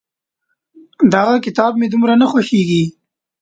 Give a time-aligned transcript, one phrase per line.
[1.13, 2.83] دغه کتاب مې دومره نه خوښېږي.